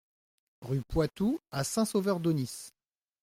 Rue 0.61 0.81
Poitou 0.81 1.39
à 1.51 1.63
Saint-Sauveur-d'Aunis 1.63 2.71